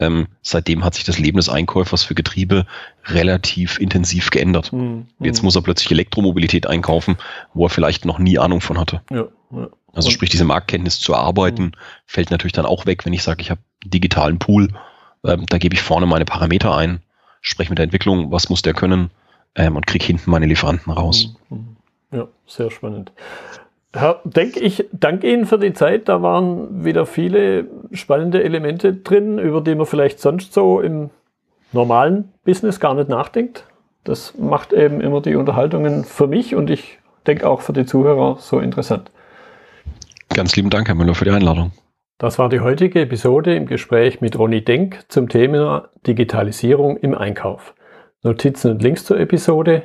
[0.00, 2.66] Ähm, seitdem hat sich das Leben des Einkäufers für Getriebe
[3.04, 4.72] relativ intensiv geändert.
[4.72, 5.06] Mhm.
[5.20, 7.16] Jetzt muss er plötzlich Elektromobilität einkaufen,
[7.52, 9.02] wo er vielleicht noch nie Ahnung von hatte.
[9.10, 9.68] Ja, ja.
[9.92, 11.72] Also sprich, diese Marktkenntnis zu erarbeiten, mhm.
[12.06, 14.70] fällt natürlich dann auch weg, wenn ich sage, ich habe digitalen Pool,
[15.24, 17.00] ähm, da gebe ich vorne meine Parameter ein,
[17.40, 19.10] spreche mit der Entwicklung, was muss der können
[19.54, 21.34] ähm, und kriege hinten meine Lieferanten raus.
[21.50, 21.76] Mhm.
[22.14, 23.12] Ja, sehr spannend.
[23.92, 26.08] Herr Denk, ich danke Ihnen für die Zeit.
[26.08, 31.10] Da waren wieder viele spannende Elemente drin, über die man vielleicht sonst so im
[31.72, 33.66] normalen Business gar nicht nachdenkt.
[34.04, 38.36] Das macht eben immer die Unterhaltungen für mich und ich denke auch für die Zuhörer
[38.38, 39.10] so interessant.
[40.28, 41.72] Ganz lieben Dank, Herr Müller, für die Einladung.
[42.18, 47.74] Das war die heutige Episode im Gespräch mit Ronny Denk zum Thema Digitalisierung im Einkauf.
[48.22, 49.84] Notizen und Links zur Episode